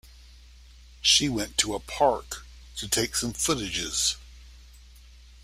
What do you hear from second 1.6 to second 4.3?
a park to take some footages.